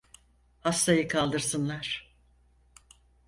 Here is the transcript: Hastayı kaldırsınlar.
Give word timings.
Hastayı 0.59 1.07
kaldırsınlar. 1.07 2.15